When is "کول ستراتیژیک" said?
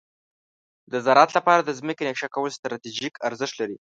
2.35-3.13